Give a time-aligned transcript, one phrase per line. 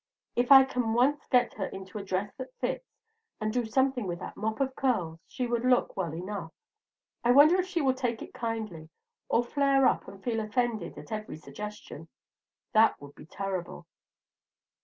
[0.35, 2.89] If I can once get her into a dress that fits,
[3.39, 6.51] and do something with that mop of curls, she would look well enough.
[7.23, 8.89] I wonder if she will take it kindly,
[9.29, 12.07] or flare up and feel offended at every little suggestion.
[12.73, 13.85] That would be terrible!